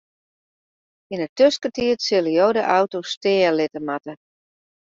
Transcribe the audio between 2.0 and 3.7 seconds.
sille jo de auto stean